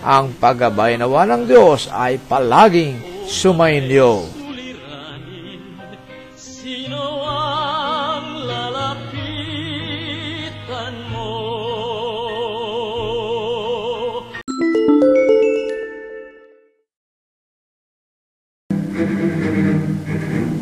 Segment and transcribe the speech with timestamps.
[0.00, 2.96] ang paggabay nawa ng Diyos ay palaging
[3.28, 4.24] sumainyo.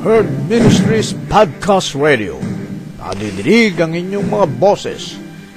[0.09, 2.41] Herd Ministries Podcast Radio.
[2.97, 5.28] Nadidinig ang inyong mga boses.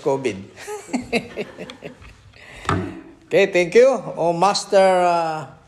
[0.00, 0.38] COVID.
[3.28, 3.90] okay, thank you.
[4.14, 5.58] Oh, Master uh,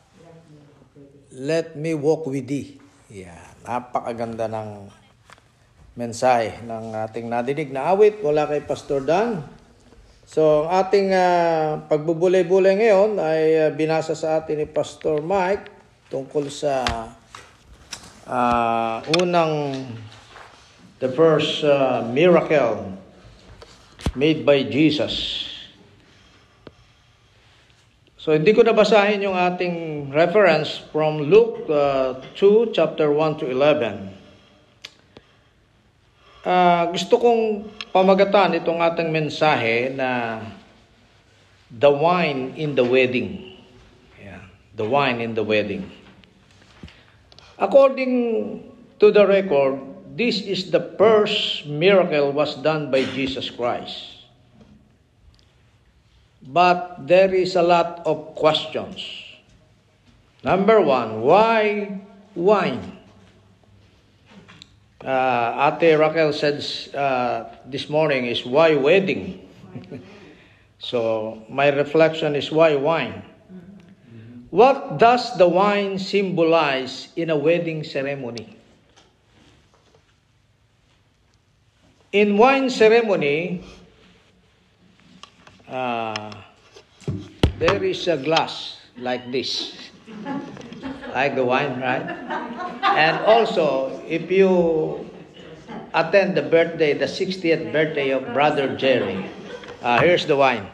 [1.40, 2.76] Let me walk with thee.
[3.08, 4.92] Yeah, napakaganda ng
[5.96, 9.40] mensahe ng ating nadinig na awit mula kay Pastor Dan.
[10.28, 15.72] So, ang ating ah, pagbubulay-bulay ngayon ay ah, binasa sa atin ni Pastor Mike
[16.12, 16.84] tungkol sa
[18.28, 19.80] ah, unang
[21.00, 22.99] the first ah, miracle
[24.14, 25.46] made by Jesus.
[28.20, 34.12] So hindi ko nabasahin yung ating reference from Luke uh, 2 chapter 1 to 11.
[36.40, 40.40] Ah, gusto kong pamagatan itong ating mensahe na
[41.68, 43.56] the wine in the wedding.
[44.20, 44.44] Yeah,
[44.76, 45.84] the wine in the wedding.
[47.60, 48.12] According
[49.00, 49.89] to the record,
[50.20, 54.28] this is the first miracle was done by Jesus Christ.
[56.44, 59.00] But there is a lot of questions.
[60.44, 62.04] Number one, why
[62.36, 63.00] wine?
[65.00, 66.60] Uh, Ate Raquel said
[66.92, 69.48] uh, this morning is why wedding?
[70.78, 73.24] so my reflection is why wine?
[74.50, 78.59] What does the wine symbolize in a wedding ceremony?
[82.10, 83.62] In wine ceremony,
[85.70, 86.34] uh,
[87.62, 89.78] there is a glass like this,
[91.14, 92.02] like the wine, right?
[92.82, 95.06] And also, if you
[95.94, 99.30] attend the birthday, the 60th birthday of Brother Jerry,
[99.78, 100.66] uh, here's the wine.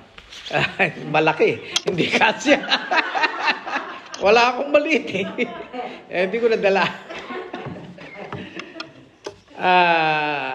[1.12, 2.64] Malaki, hindi kasya.
[4.24, 5.44] Wala akong maliit eh.
[6.08, 6.88] eh hindi ko nadala.
[9.52, 10.44] Uh,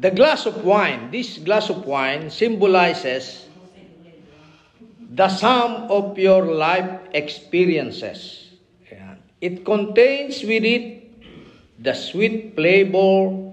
[0.00, 3.46] the glass of wine, this glass of wine symbolizes
[5.12, 8.48] the sum of your life experiences.
[9.40, 11.08] It contains with it
[11.80, 13.52] the sweet flavor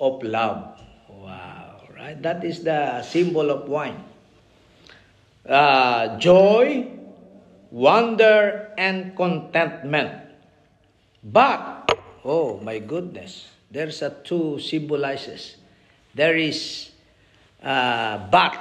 [0.00, 0.80] of love.
[1.08, 2.16] Wow, right?
[2.20, 4.00] That is the symbol of wine.
[5.44, 6.88] Uh, joy,
[7.70, 10.24] wonder, and contentment.
[11.22, 11.92] But,
[12.24, 15.56] oh my goodness, there's a two symbolizes.
[16.14, 16.90] There is
[17.60, 18.56] uh, but.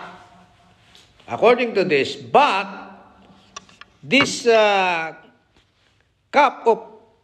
[1.27, 2.67] According to this, but
[4.03, 5.15] this uh,
[6.29, 6.79] cup of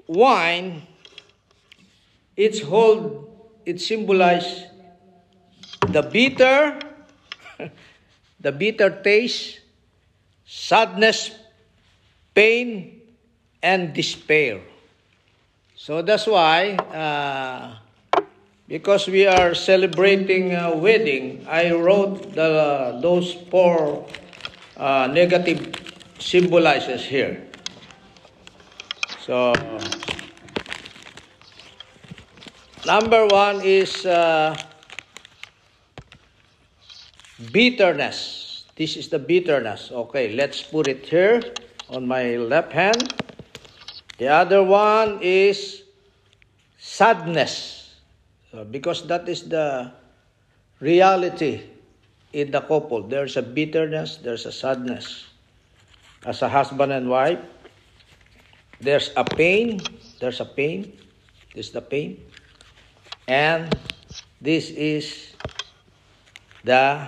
[0.08, 0.88] wine,
[2.38, 3.28] it's hold,
[3.66, 4.64] it symbolize
[5.90, 6.80] the bitter,
[8.40, 9.60] the bitter taste,
[10.46, 11.36] sadness,
[12.34, 13.02] pain,
[13.62, 14.62] and despair.
[15.76, 17.79] So that's why, uh,
[18.70, 24.06] because we are celebrating a wedding, I wrote the, those four
[24.78, 25.74] uh, negative
[26.20, 27.48] symbolizes here.
[29.26, 29.54] So,
[32.86, 34.56] number one is uh,
[37.52, 38.66] bitterness.
[38.76, 39.92] This is the bitterness.
[39.92, 41.42] Okay, let's put it here
[41.90, 43.16] on my left hand.
[44.20, 45.84] The other one is
[46.78, 47.79] sadness.
[48.52, 49.92] So, because that is the
[50.80, 51.62] reality
[52.34, 53.04] in the couple.
[53.04, 55.26] There's a bitterness, there's a sadness.
[56.26, 57.40] As a husband and wife,
[58.82, 59.80] there's a pain,
[60.20, 60.98] there's a pain,
[61.54, 62.20] this is the pain.
[63.28, 63.70] And
[64.42, 65.36] this is
[66.64, 67.08] the,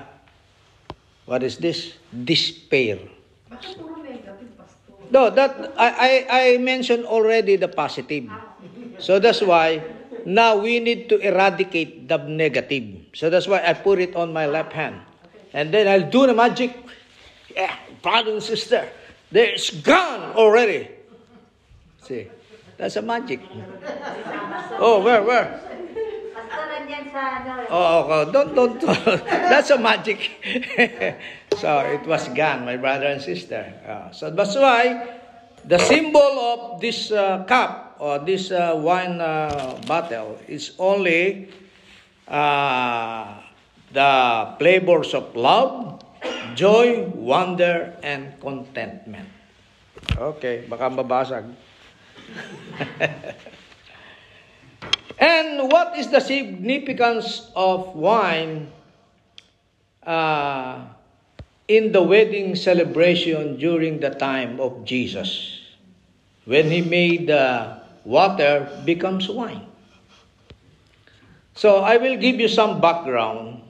[1.26, 1.98] what is this?
[2.12, 3.00] Despair.
[5.10, 8.30] No, that I, I, I mentioned already the positive.
[8.98, 9.84] So that's why
[10.26, 13.12] now we need to eradicate the negative.
[13.14, 15.02] So that's why I put it on my left hand.
[15.54, 16.76] And then I'll do the magic.
[17.56, 18.88] Yeah, brother and sister,
[19.32, 20.90] there's gone already.
[22.04, 22.28] See,
[22.78, 23.42] that's a magic.
[24.80, 25.72] Oh, where, where?
[27.12, 27.68] Sa ano.
[27.68, 28.32] Oh, okay.
[28.32, 28.80] don't, don't.
[29.52, 30.32] That's a magic.
[31.60, 33.68] so it was gone, my brother and sister.
[33.84, 35.20] Uh, so that's why
[35.68, 41.54] the symbol of this uh, cup or this uh, wine uh, bottle is only
[42.26, 43.38] uh,
[43.94, 44.12] the
[44.58, 46.02] flavors of love,
[46.58, 49.30] joy, wonder, and contentment.
[50.18, 51.46] Okay, baka mabasag.
[55.22, 58.74] And what is the significance of wine
[60.02, 60.90] uh,
[61.70, 65.62] in the wedding celebration during the time of Jesus?
[66.50, 69.66] When he made the water becomes wine.
[71.54, 73.62] So I will give you some background.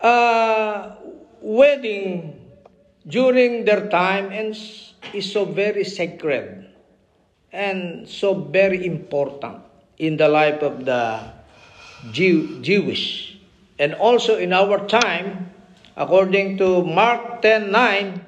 [0.00, 0.94] Uh,
[1.40, 2.38] wedding
[3.06, 6.68] during their time is, is so very sacred.
[7.52, 9.62] and so very important
[9.98, 11.20] in the life of the
[12.12, 13.38] Jew, Jewish.
[13.78, 15.50] And also in our time,
[15.96, 18.20] according to Mark 10:9,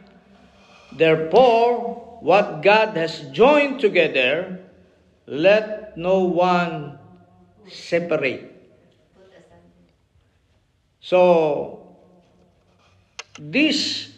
[0.92, 4.58] therefore what God has joined together,
[5.30, 6.98] let no one
[7.70, 8.50] separate.
[10.98, 11.96] So
[13.38, 14.10] this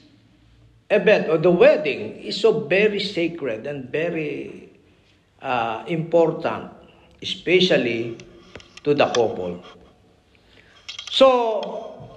[0.88, 4.72] event or the wedding is so very sacred and very
[5.40, 6.72] uh, important,
[7.20, 8.16] especially
[8.84, 9.62] to the couple.
[11.10, 12.08] So,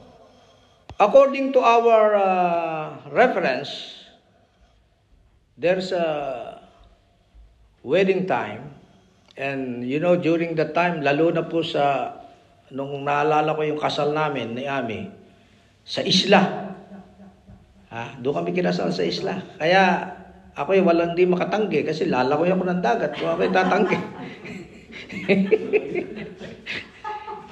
[1.00, 3.96] according to our uh, reference,
[5.58, 6.62] there's a
[7.84, 8.75] wedding time,
[9.36, 12.16] and you know, during the time, lalo na po sa,
[12.72, 15.12] nung naalala ko yung kasal namin ni Ami,
[15.84, 16.42] sa isla.
[17.92, 18.20] Ha?
[18.20, 19.40] Doon kami kinasal sa isla.
[19.60, 19.84] Kaya,
[20.56, 24.00] ako yung walang di makatanggi kasi lalakoy ako ng dagat kung ako'y tatanggi.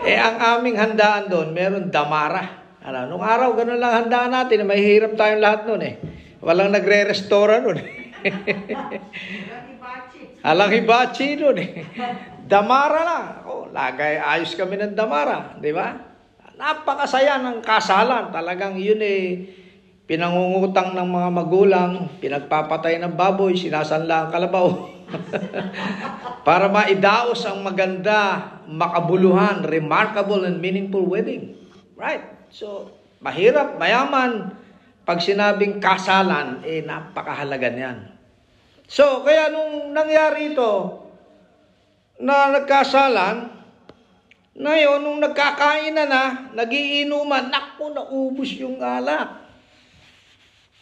[0.08, 2.64] eh, ang aming handaan doon, meron damara.
[2.84, 4.68] Ano, nung araw, ganun lang handaan natin.
[4.68, 5.96] May hirap tayong lahat noon eh.
[6.44, 7.80] Walang nagre-restora noon.
[10.44, 11.72] Alang hibachi noon eh.
[12.44, 13.28] Damara lang.
[13.48, 15.56] Oh, lagay, ayos kami ng damara.
[15.56, 15.96] Di ba?
[16.60, 18.28] Napakasaya ng kasalan.
[18.36, 19.48] Talagang yun eh,
[20.04, 24.68] pinangungutang ng mga magulang, pinagpapatay ng baboy, sinasanla ang kalabaw.
[26.48, 31.56] Para maidaos ang maganda, makabuluhan, remarkable and meaningful wedding.
[31.96, 32.52] Right?
[32.52, 32.92] So,
[33.24, 34.60] mahirap, mayaman,
[35.08, 38.13] pag sinabing kasalan, eh napakahalaga niyan.
[38.88, 41.04] So, kaya nung nangyari ito,
[42.22, 43.52] na nagkasalan,
[44.54, 46.24] ngayon, nung nagkakain na na,
[46.54, 49.44] nagiinuman, naku, naubos yung alak.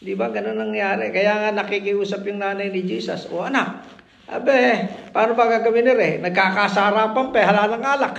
[0.02, 0.28] Di ba?
[0.28, 1.14] Ganun nangyari.
[1.14, 3.32] Kaya nga nakikiusap yung nanay ni Jesus.
[3.32, 3.86] O anak,
[4.28, 6.10] abe, paano ba gagawin ni Re?
[6.20, 8.16] Nagkakasarapan pa, hala ng alak.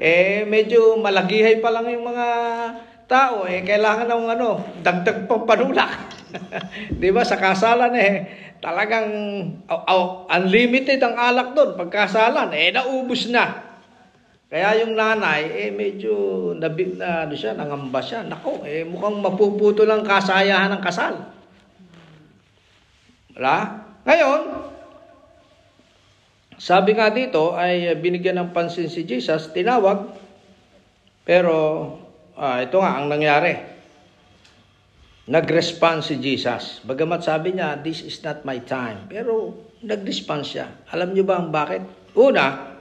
[0.00, 2.26] Eh, medyo malagihay pa lang yung mga
[3.04, 3.44] tao.
[3.44, 6.15] Eh, kailangan ng ano, dagdag pang panulak.
[7.00, 7.22] Di ba?
[7.22, 8.14] Sa kasalan eh,
[8.58, 9.08] talagang
[9.68, 11.78] oh, oh, unlimited ang alak doon.
[11.78, 13.66] Pagkasalan, eh, naubos na.
[14.46, 16.14] Kaya yung nanay, eh medyo
[16.54, 18.22] nabi, na, ano siya, nangamba siya.
[18.22, 21.14] Nako, eh mukhang mapuputo lang kasayahan ng kasal.
[23.34, 23.84] Wala?
[24.06, 24.42] Ngayon,
[26.56, 30.14] sabi nga dito ay binigyan ng pansin si Jesus, tinawag,
[31.26, 31.54] pero
[32.38, 33.75] ah, ito nga ang nangyari.
[35.26, 36.78] Nag-respond si Jesus.
[36.86, 39.10] Bagamat sabi niya, this is not my time.
[39.10, 40.70] Pero nag-respond siya.
[40.94, 41.82] Alam niyo ba ang bakit?
[42.14, 42.78] Una,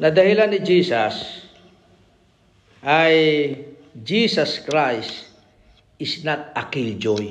[0.00, 1.44] na dahilan ni Jesus
[2.80, 3.14] ay
[3.92, 5.28] Jesus Christ
[6.00, 7.28] is not a killjoy.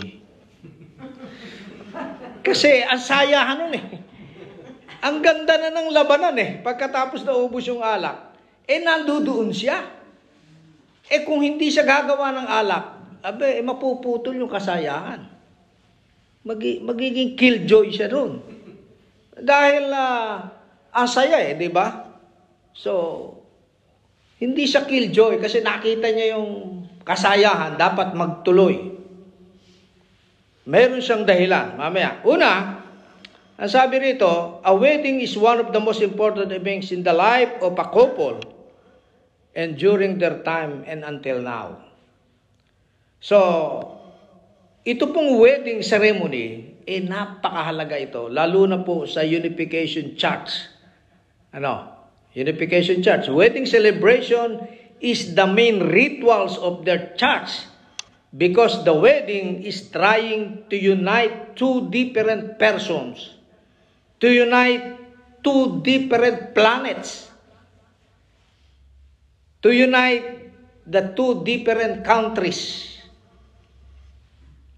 [2.46, 3.86] Kasi ang sayahan nun eh.
[5.02, 6.62] Ang ganda na ng labanan eh.
[6.62, 8.36] Pagkatapos na ubos yung alak,
[8.70, 9.84] eh nandoon siya.
[11.08, 12.86] Eh kung hindi siya gagawa ng alak,
[13.28, 15.28] abe, eh, mapuputol yung kasayahan.
[16.48, 18.40] Magi, magiging killjoy siya ron.
[19.36, 20.48] Dahil uh,
[20.96, 22.08] ang saya eh, di ba?
[22.72, 22.92] So,
[24.40, 28.96] hindi siya killjoy kasi nakita niya yung kasayahan, dapat magtuloy.
[30.68, 31.80] Meron siyang dahilan.
[31.80, 32.24] Mamaya.
[32.28, 32.84] Una,
[33.58, 37.56] ang sabi rito, a wedding is one of the most important events in the life
[37.64, 38.40] of a couple
[39.56, 41.87] and during their time and until now.
[43.18, 43.38] So,
[44.86, 50.70] ito pong wedding ceremony, eh napakahalaga ito, lalo na po sa Unification Church.
[51.52, 51.98] Ano?
[52.38, 53.28] Unification Church.
[53.34, 54.62] Wedding celebration
[55.02, 57.66] is the main rituals of their church
[58.38, 63.34] because the wedding is trying to unite two different persons,
[64.22, 64.98] to unite
[65.42, 67.30] two different planets,
[69.62, 70.54] to unite
[70.86, 72.97] the two different countries.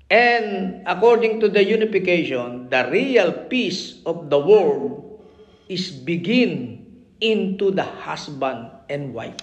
[0.09, 5.05] And according to the unification, the real peace of the world
[5.69, 6.81] is begin
[7.21, 9.37] into the husband and wife.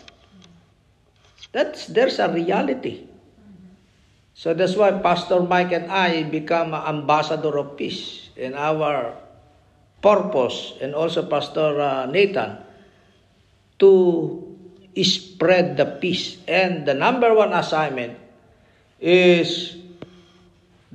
[1.55, 3.07] That's there's a reality.
[4.35, 9.17] So that's why Pastor Mike and I become an ambassador of peace in our
[10.03, 12.59] purpose, and also Pastor uh, Nathan
[13.79, 14.43] to
[15.01, 16.37] spread the peace.
[16.45, 18.19] And the number one assignment
[19.01, 19.77] is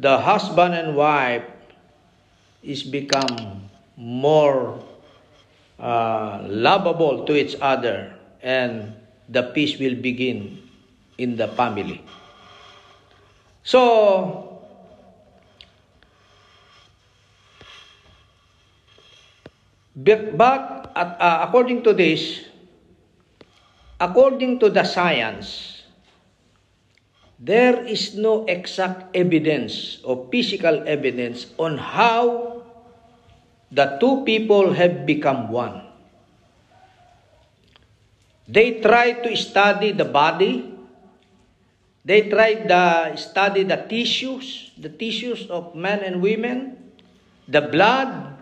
[0.01, 1.46] the husband and wife
[2.63, 4.81] is become more
[5.79, 8.93] uh, lovable to each other and
[9.29, 10.58] the peace will begin
[11.17, 12.01] in the family.
[13.63, 14.51] So,
[19.93, 22.48] But, at, uh, according to this,
[24.00, 25.71] according to the science,
[27.41, 32.62] there is no exact evidence or physical evidence on how
[33.74, 35.81] the two people have become one.
[38.45, 40.69] They try to study the body.
[42.05, 46.93] They try to study the tissues, the tissues of men and women,
[47.48, 48.38] the blood,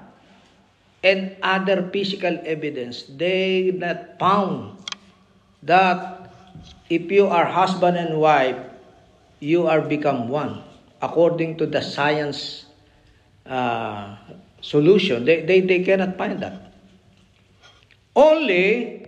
[1.04, 3.04] and other physical evidence.
[3.08, 4.84] They not found
[5.64, 6.32] that
[6.90, 8.69] if you are husband and wife,
[9.40, 10.64] you are become one
[11.02, 12.66] according to the science
[13.46, 14.16] uh,
[14.62, 15.26] solution.
[15.26, 16.74] They, they, they cannot find that.
[18.16, 19.08] Only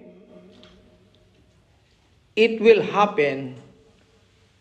[2.36, 3.56] it will happen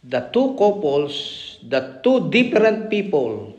[0.03, 3.55] the two couples, the two different people,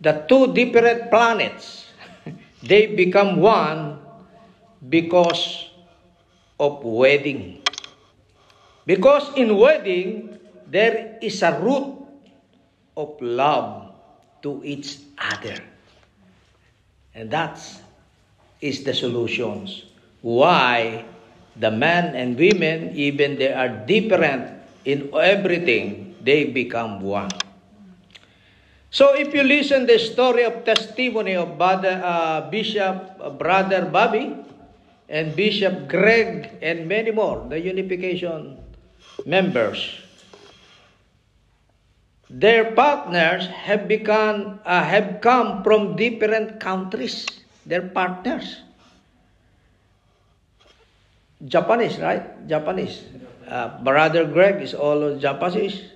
[0.00, 1.86] the two different planets,
[2.62, 3.98] they become one
[4.88, 5.70] because
[6.60, 7.62] of wedding.
[8.86, 10.38] Because in wedding,
[10.74, 12.02] there is a root
[12.98, 13.94] of love
[14.42, 15.62] to each other.
[17.14, 17.62] And that
[18.58, 19.86] is the solutions.
[20.18, 21.06] Why
[21.54, 24.50] the men and women, even they are different
[24.82, 27.30] in everything, they become one.
[28.90, 34.34] So if you listen the story of testimony of Brother, uh, Bishop uh, Brother Bobby
[35.08, 38.58] and Bishop Greg and many more, the unification
[39.26, 40.03] members,
[42.30, 47.26] their partners have become uh, have come from different countries.
[47.66, 48.60] Their partners.
[51.44, 52.24] Japanese, right?
[52.48, 53.04] Japanese.
[53.48, 55.92] Uh, Brother Greg is all Japanese.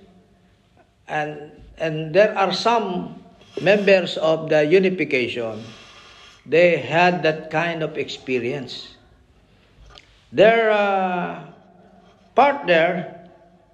[1.07, 3.17] And and there are some
[3.61, 5.63] members of the unification.
[6.45, 8.95] They had that kind of experience.
[10.31, 11.41] Their uh,
[12.35, 13.17] partner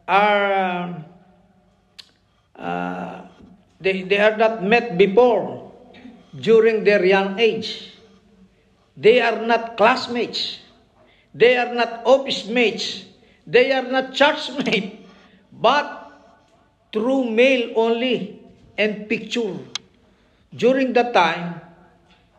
[0.07, 1.03] are
[2.57, 3.21] uh,
[3.79, 5.71] they, they are not met before
[6.39, 7.91] during their young age.
[8.97, 10.59] They are not classmates.
[11.33, 13.05] They are not office mates.
[13.45, 14.95] They are not church mates.
[15.51, 16.11] But
[16.91, 18.43] through mail only
[18.77, 19.55] and picture.
[20.55, 21.61] During that time,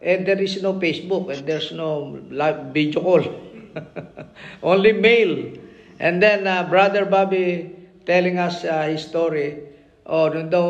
[0.00, 3.24] and there is no Facebook and there's no live video call.
[4.62, 5.52] only mail.
[5.98, 7.74] And then uh, Brother Bobby
[8.04, 9.75] telling us uh, his story.
[10.06, 10.66] Oh, nung daw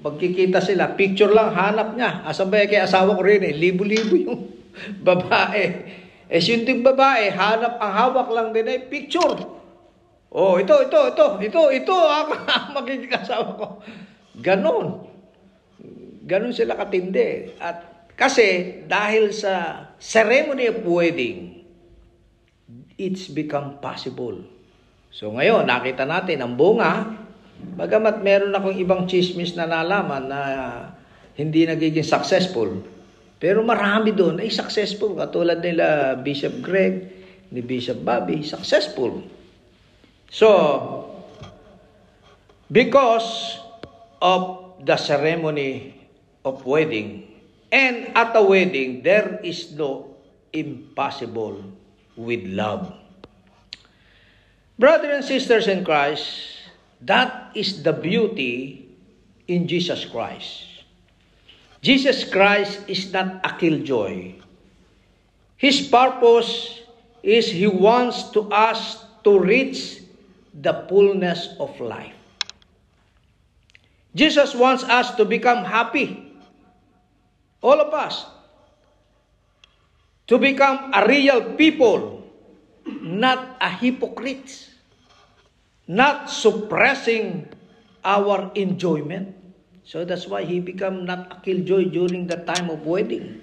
[0.00, 2.22] magkikita sila, picture lang, hanap niya.
[2.22, 3.54] Asan ba kay asawa ko rin eh?
[3.54, 4.40] Libo-libo yung
[5.06, 5.64] babae.
[6.30, 9.42] Eh, yung babae, hanap ang hawak lang din ay picture.
[10.30, 13.66] Oh, ito, ito, ito, ito, ito, ang magiging asawa ko.
[14.38, 15.10] Ganon.
[16.22, 17.58] Ganon sila katindi.
[17.58, 21.66] At kasi dahil sa ceremony of wedding,
[22.94, 24.38] it's become possible.
[25.10, 27.10] So ngayon, nakita natin ang bunga,
[27.76, 30.40] bagamat meron akong ibang chismis na nalaman na
[31.36, 32.84] hindi nagiging successful,
[33.40, 35.16] pero marami doon ay successful.
[35.16, 37.08] Katulad nila Bishop Greg,
[37.48, 39.24] ni Bishop Bobby, successful.
[40.28, 40.48] So,
[42.68, 43.58] because
[44.20, 45.96] of the ceremony
[46.44, 47.24] of wedding,
[47.72, 50.12] and at a wedding, there is no
[50.52, 51.64] impossible
[52.20, 52.92] with love.
[54.76, 56.59] Brothers and sisters in Christ,
[57.02, 58.88] that is the beauty
[59.48, 60.66] in Jesus Christ.
[61.80, 64.36] Jesus Christ is not a killjoy.
[65.56, 66.80] His purpose
[67.22, 70.00] is He wants to us to reach
[70.52, 72.16] the fullness of life.
[74.14, 76.32] Jesus wants us to become happy.
[77.62, 78.26] All of us.
[80.26, 82.22] To become a real people,
[82.86, 84.69] not a hypocrite.
[85.90, 87.50] Not suppressing
[88.06, 89.34] our enjoyment.
[89.82, 93.42] So that's why he become not a killjoy during the time of wedding.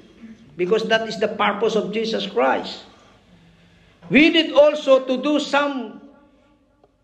[0.56, 2.88] Because that is the purpose of Jesus Christ.
[4.08, 6.00] We need also to do some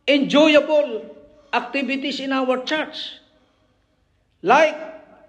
[0.08, 1.12] enjoyable
[1.52, 3.20] activities in our church.
[4.42, 4.80] Like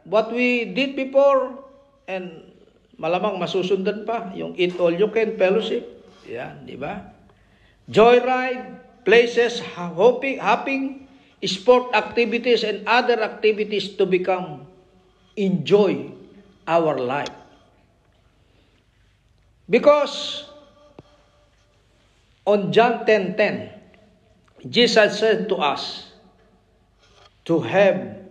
[0.07, 1.59] what we did before
[2.07, 2.55] and
[2.94, 5.83] malamang masusundan pa yung eat all you can fellowship.
[6.31, 7.12] Yan, di ba?
[7.90, 11.08] Joyride, places hopping, hopping,
[11.44, 14.66] sport activities and other activities to become
[15.36, 16.10] enjoy
[16.66, 17.32] our life.
[19.68, 20.44] Because
[22.48, 23.72] on John 10:10,
[24.68, 26.12] Jesus said to us
[27.44, 28.24] to have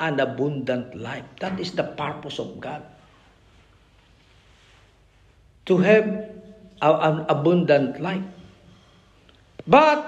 [0.00, 1.24] an abundant life.
[1.40, 2.84] That is the purpose of God.
[5.70, 6.06] to have
[6.82, 8.26] an abundant life.
[9.66, 10.04] But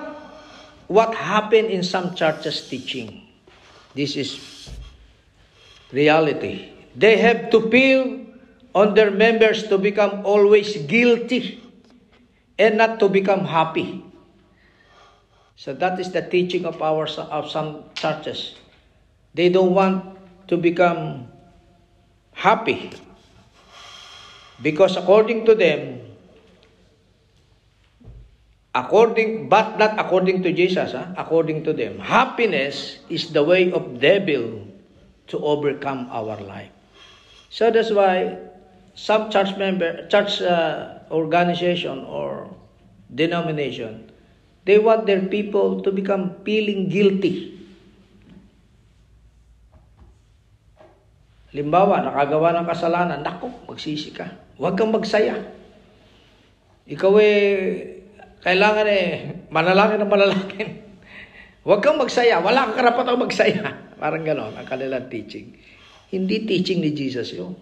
[0.89, 3.29] what happened in some churches teaching?
[3.95, 4.71] This is
[5.93, 6.73] reality.
[6.97, 8.21] They have to feel
[8.75, 11.61] on their members to become always guilty
[12.59, 14.05] and not to become happy.
[15.57, 18.57] So that is the teaching of our of some churches.
[19.35, 21.29] They don't want to become
[22.33, 22.91] happy
[24.61, 26.02] because according to them
[28.73, 34.01] according but not according to Jesus ah, according to them happiness is the way of
[34.01, 34.65] devil
[35.29, 36.73] to overcome our life
[37.53, 38.33] so that's why
[38.97, 42.49] some church member church uh, organization or
[43.13, 44.09] denomination
[44.65, 47.53] they want their people to become feeling guilty
[51.53, 54.25] Limbawa, nakagawa ng kasalanan, nako, magsisi ka.
[54.57, 55.37] Huwag kang magsaya.
[56.89, 58.02] Ikaw eh,
[58.43, 59.11] kailangan eh,
[59.55, 60.69] manalangin ng manalangin.
[61.67, 62.43] Huwag kang magsaya.
[62.43, 63.63] Wala kang karapatang magsaya.
[64.03, 65.55] Parang ganon ang kanilang teaching.
[66.11, 67.55] Hindi teaching ni Jesus yun.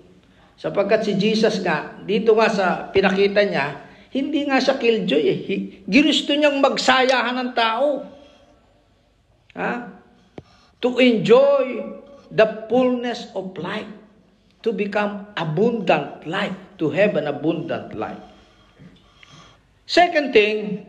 [0.57, 3.67] Sapagkat si Jesus nga, dito nga sa pinakita niya,
[4.11, 5.41] hindi nga siya killjoy eh.
[5.85, 7.89] Ginusto niyang magsayahan ng tao.
[9.55, 9.73] Ha?
[10.81, 11.85] To enjoy
[12.33, 13.89] the fullness of life.
[14.65, 16.57] To become abundant life.
[16.81, 18.30] To have an abundant life.
[19.91, 20.87] Second thing,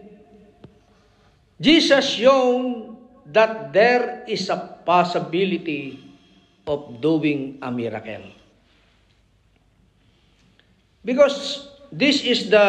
[1.57, 2.93] Jesus shown
[3.33, 5.97] that there is a possibility
[6.69, 8.29] of doing a miracle.
[11.01, 12.61] Because this is the,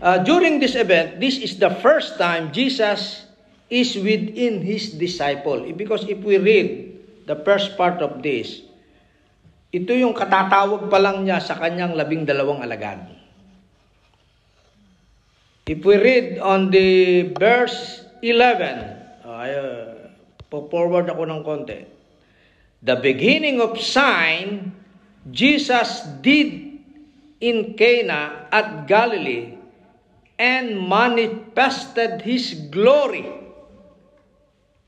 [0.00, 3.28] uh, during this event, this is the first time Jesus
[3.68, 5.60] is within his disciple.
[5.76, 6.96] Because if we read
[7.28, 8.64] the first part of this,
[9.76, 13.21] ito yung katatawag pa lang niya sa kanyang labing dalawang alagad.
[15.66, 20.10] If we read on the verse 11, uh, ay, uh,
[20.50, 21.80] po-forward ako ng konti.
[22.82, 24.74] The beginning of sign
[25.30, 26.82] Jesus did
[27.38, 29.54] in Cana at Galilee
[30.34, 33.30] and manifested his glory.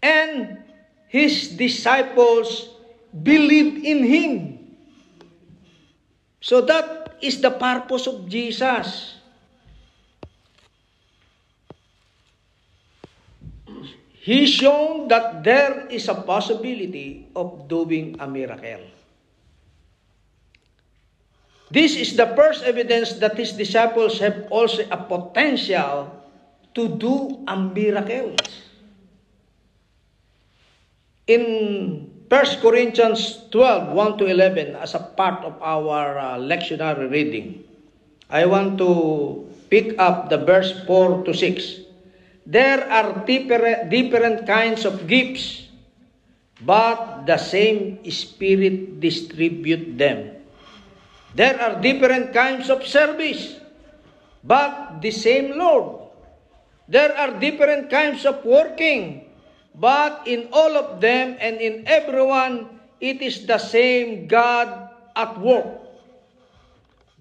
[0.03, 0.59] And
[1.07, 2.75] his disciples
[3.23, 4.33] believed in him.
[6.43, 9.23] So that is the purpose of Jesus.
[14.25, 18.81] He shown that there is a possibility of doing a miracle.
[21.69, 26.09] This is the first evidence that his disciples have also a potential
[26.73, 28.33] to do a miracle.
[31.29, 37.61] In 1 Corinthians 12, 1 to 11, as a part of our uh, lectionary reading,
[38.33, 41.84] I want to pick up the verse 4 to 6.
[42.45, 45.65] There are different, kinds of gifts,
[46.61, 50.45] but the same Spirit distribute them.
[51.35, 53.57] There are different kinds of service,
[54.45, 56.13] but the same Lord.
[56.87, 59.25] There are different kinds of working,
[59.75, 65.81] but in all of them and in everyone, it is the same God at work.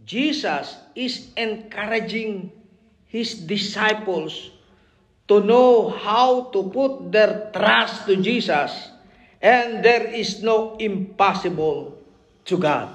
[0.04, 2.52] Jesus is encouraging
[3.08, 4.53] his disciples
[5.28, 8.92] to know how to put their trust to Jesus,
[9.42, 11.98] and there is no impossible
[12.46, 12.90] to God.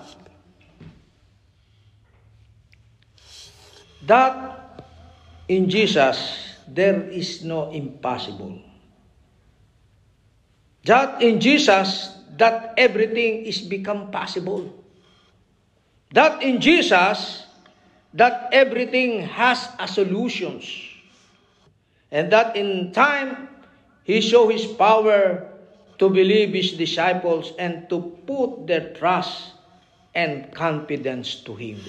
[4.04, 4.84] That
[5.48, 8.60] in Jesus, there is no impossible.
[10.84, 14.72] That in Jesus, that everything is become possible.
[16.12, 17.44] That in Jesus,
[18.14, 20.64] that everything has a solutions.
[22.10, 23.48] And that in time,
[24.04, 25.44] He show His power
[25.98, 29.52] to believe His disciples and to put their trust
[30.14, 31.80] and confidence to Him.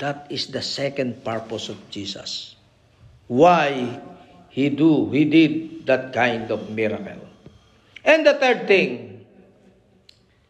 [0.00, 2.56] That is the second purpose of Jesus.
[3.28, 4.00] Why
[4.48, 7.28] He do, He did that kind of miracle.
[8.04, 9.24] And the third thing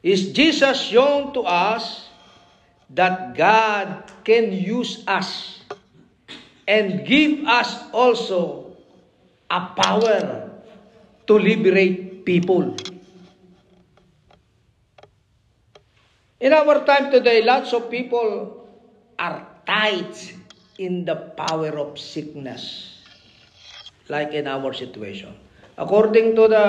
[0.02, 2.08] is Jesus shown to us
[2.90, 5.63] that God can use us
[6.66, 8.72] and give us also
[9.50, 10.50] a power
[11.26, 12.84] to liberate people.
[16.40, 18.60] In our time today, lots of people
[19.16, 20.12] are tied
[20.76, 23.00] in the power of sickness,
[24.08, 25.32] like in our situation.
[25.78, 26.66] According to the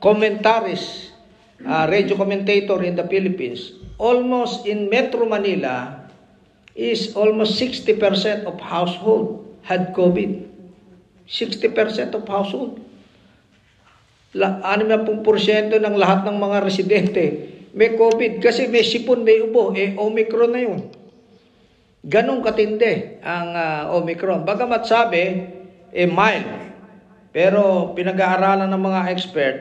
[0.00, 1.12] commentaries,
[1.60, 5.99] uh, radio commentator in the Philippines, almost in Metro Manila,
[6.74, 10.46] is almost 60% of household had COVID.
[11.26, 12.82] 60% of household.
[14.34, 17.24] La, 60% ng lahat ng mga residente
[17.70, 19.70] may COVID kasi may sipon, may ubo.
[19.74, 20.90] Eh, Omicron na yun.
[22.02, 24.42] Ganong katindi ang ah, Omicron.
[24.42, 25.22] Bagamat sabi,
[25.94, 26.50] eh, mild.
[27.30, 29.56] Pero pinag-aaralan ng mga expert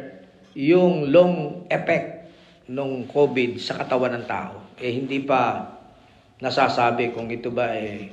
[0.58, 2.34] yung long effect
[2.66, 4.74] ng COVID sa katawan ng tao.
[4.82, 5.70] Eh, hindi pa
[6.40, 8.12] nasasabi kung ito ba eh,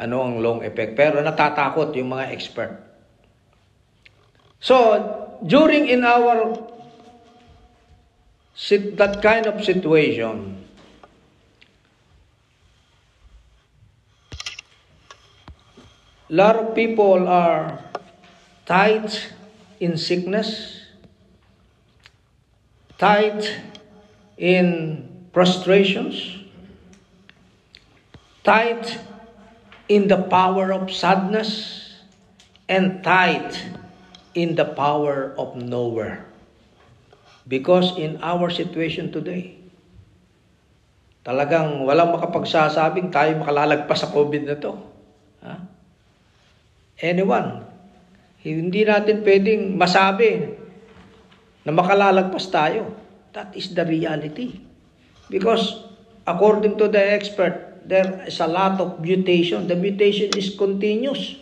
[0.00, 0.96] ano ang long effect.
[0.96, 2.80] Pero natatakot yung mga expert.
[4.58, 4.96] So,
[5.44, 6.56] during in our
[8.96, 10.64] that kind of situation,
[16.30, 17.78] lot of people are
[18.64, 19.12] tied
[19.80, 20.80] in sickness,
[22.96, 23.44] tied
[24.38, 26.43] in frustrations,
[28.44, 28.84] tied
[29.88, 31.80] in the power of sadness,
[32.68, 33.52] and tied
[34.32, 36.24] in the power of nowhere.
[37.44, 39.60] Because in our situation today,
[41.24, 44.72] talagang walang makapagsasabing tayo makalalagpas sa COVID na to.
[45.44, 45.54] Ha?
[47.04, 47.68] Anyone.
[48.44, 50.56] Hindi natin pwedeng masabi
[51.64, 52.92] na makalalagpas tayo.
[53.32, 54.60] That is the reality.
[55.28, 55.84] Because
[56.28, 59.68] according to the expert, there is a lot of mutation.
[59.68, 61.36] The mutation is continuous.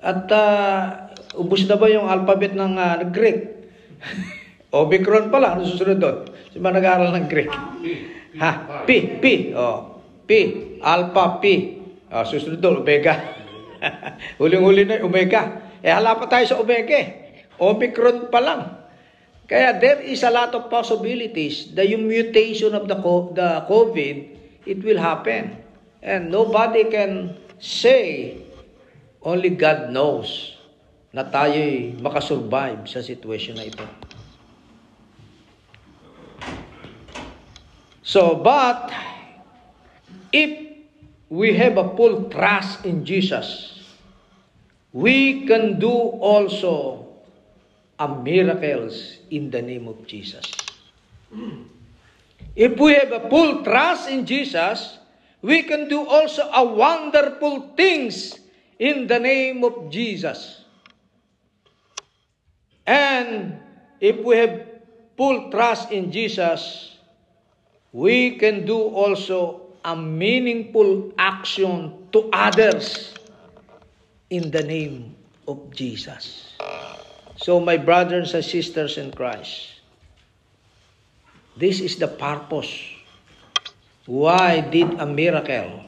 [0.00, 3.68] At uh, ubus na ba yung alphabet ng uh, Greek?
[4.70, 6.16] Omicron pa lang, ano susunod doon?
[6.54, 7.50] Sino ba nag-aaral ng Greek?
[8.38, 8.50] Ha?
[8.86, 9.98] P, P, oh.
[10.24, 10.30] P,
[10.78, 11.44] alpha, P.
[12.06, 13.18] Oh, susunod doon, omega.
[14.40, 15.74] Huling-huli na yung omega.
[15.82, 17.08] Eh, hala pa tayo sa omega eh.
[17.58, 18.62] Omicron pa lang.
[19.50, 22.94] Kaya there is a lot of possibilities yung mutation of the,
[23.34, 24.16] the COVID,
[24.70, 25.58] it will happen.
[25.98, 28.38] And nobody can say,
[29.18, 30.54] only God knows
[31.10, 33.82] na tayo'y makasurvive sa situation na ito.
[38.06, 38.94] So, but
[40.30, 40.50] if
[41.28, 43.82] we have a full trust in Jesus,
[44.94, 47.06] we can do also
[47.98, 50.46] a miracles in the name of Jesus.
[52.60, 55.00] If we have a full trust in Jesus,
[55.40, 58.36] we can do also a wonderful things
[58.78, 60.60] in the name of Jesus.
[62.84, 63.56] And
[63.98, 64.60] if we have
[65.16, 66.98] full trust in Jesus,
[67.96, 73.14] we can do also a meaningful action to others
[74.28, 75.16] in the name
[75.48, 76.52] of Jesus.
[77.40, 79.79] So, my brothers and sisters in Christ,
[81.56, 82.70] this is the purpose.
[84.06, 85.84] Why did a miracle?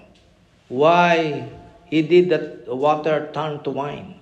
[0.68, 1.48] Why
[1.87, 4.14] he did that water turn to wine?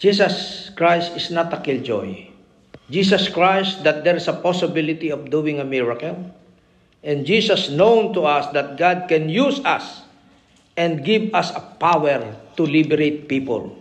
[0.00, 2.32] Jesus Christ is not a killjoy.
[2.88, 6.16] Jesus Christ that there is a possibility of doing a miracle.
[7.04, 10.02] And Jesus known to us that God can use us
[10.76, 13.76] and give us a power to liberate people.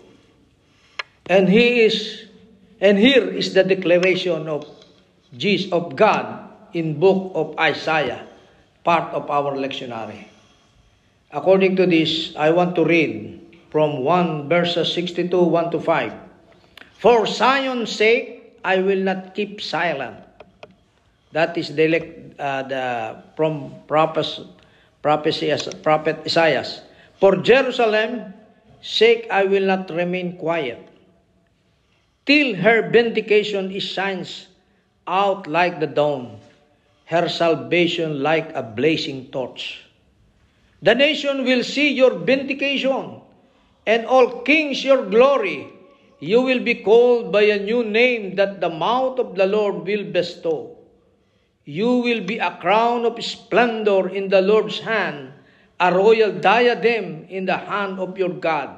[1.27, 2.28] And he is
[2.81, 4.65] and here is the declaration of
[5.35, 8.25] Jesus of God in book of Isaiah,
[8.83, 10.25] part of our lectionary.
[11.31, 13.39] According to this, I want to read
[13.69, 16.13] from 1 verses 62, 1 to 5.
[16.97, 20.17] For Zion's sake, I will not keep silent.
[21.31, 21.85] That is the,
[22.39, 24.25] uh, the from prophet,
[25.01, 26.65] prophecy, prophet Isaiah.
[27.19, 28.33] For Jerusalem
[28.81, 30.88] sake, I will not remain quiet.
[32.29, 34.53] Till her vindication is shines
[35.09, 36.37] out like the dawn,
[37.09, 39.81] her salvation like a blazing torch.
[40.85, 43.25] The nation will see your vindication,
[43.89, 45.73] and all kings your glory.
[46.21, 50.05] You will be called by a new name that the mouth of the Lord will
[50.05, 50.77] bestow.
[51.65, 55.33] You will be a crown of splendor in the Lord's hand,
[55.79, 58.69] a royal diadem in the hand of your God.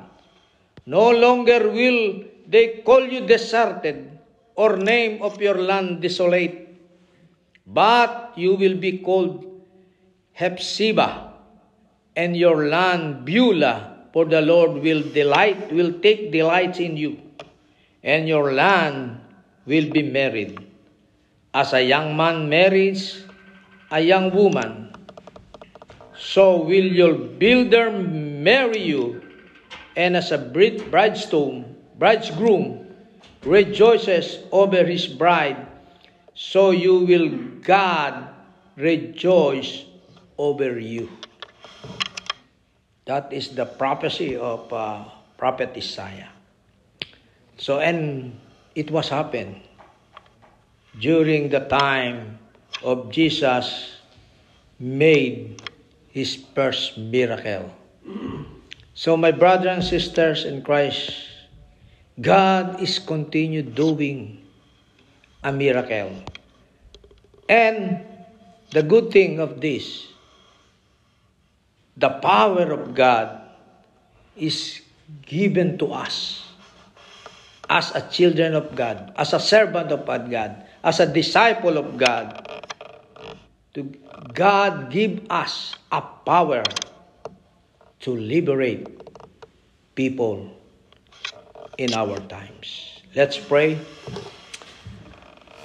[0.85, 4.19] No longer will they call you deserted
[4.55, 6.69] or name of your land desolate,
[7.65, 9.45] but you will be called
[10.33, 11.31] Hephzibah
[12.15, 17.21] and your land Beulah, for the Lord will delight, will take delight in you,
[18.03, 19.21] and your land
[19.65, 20.59] will be married.
[21.53, 23.23] As a young man marries
[23.91, 24.91] a young woman,
[26.15, 29.21] so will your builder marry you,
[29.95, 32.81] and as a bride- bridestone, bridegroom
[33.45, 35.69] rejoices over his bride,
[36.33, 37.29] so you will
[37.61, 38.25] God
[38.73, 39.85] rejoice
[40.33, 41.13] over you.
[43.05, 45.05] That is the prophecy of uh,
[45.37, 46.33] prophet Isaiah.
[47.61, 48.33] So, and
[48.73, 49.61] it was happened
[50.97, 52.39] during the time
[52.81, 54.01] of Jesus
[54.79, 55.61] made
[56.09, 57.69] his first miracle.
[58.95, 61.30] So, my brothers and sisters in Christ,
[62.21, 64.45] God is continue doing
[65.43, 66.21] a miracle.
[67.49, 68.05] And
[68.69, 70.05] the good thing of this,
[71.97, 73.41] the power of God
[74.37, 74.85] is
[75.25, 76.45] given to us
[77.67, 82.37] as a children of God, as a servant of God, as a disciple of God.
[83.73, 83.89] To
[84.35, 86.63] God give us a power
[88.01, 88.85] to liberate
[89.95, 90.60] people
[91.81, 93.01] in our times.
[93.15, 93.81] Let's pray.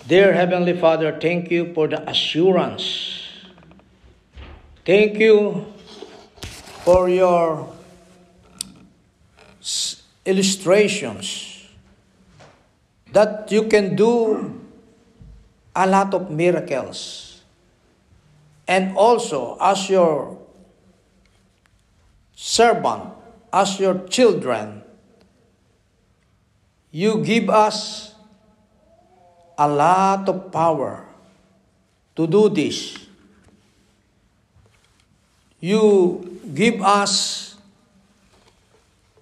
[0.08, 3.20] Dear Heavenly Father, thank you for the assurance.
[4.86, 5.66] Thank you
[6.88, 7.68] for your
[10.24, 11.68] illustrations
[13.12, 14.56] that you can do
[15.74, 17.42] a lot of miracles.
[18.66, 20.38] And also, as your
[22.32, 23.12] servant,
[23.52, 24.85] as your children,
[26.96, 28.08] you give us
[29.60, 31.04] a lot of power
[32.16, 32.96] to do this.
[35.60, 37.52] You give us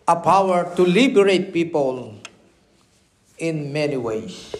[0.07, 2.15] a power to liberate people
[3.43, 4.55] in many ways.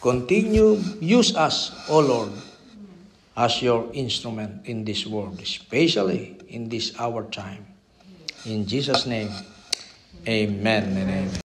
[0.00, 2.32] Continue, use us, O Lord,
[3.36, 7.66] as your instrument in this world, especially in this our time.
[8.46, 9.28] In Jesus' name,
[10.24, 11.47] amen and amen.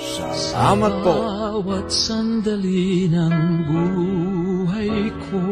[0.00, 1.12] Salamat po.
[1.12, 3.36] Bawat sandali ng
[3.68, 5.44] buhay ko.